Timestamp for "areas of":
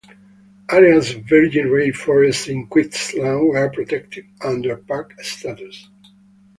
0.71-1.25